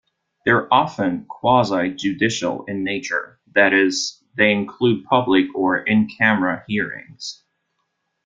[0.45, 7.43] They are often quasi-judicial in nature; that is, they include public or in-camera hearings.